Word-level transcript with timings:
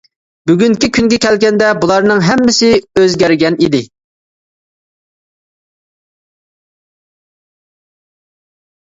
بۈگۈنكى 0.49 0.87
كۈنگە 0.97 1.17
كەلگەندە 1.23 1.65
بۇلارنىڭ 1.81 2.21
ھەممىسى 2.27 2.69
ئۆزگەرگەنىدى. 3.01 3.81